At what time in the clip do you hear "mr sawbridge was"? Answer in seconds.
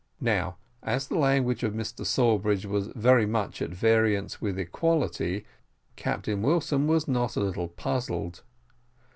1.75-2.87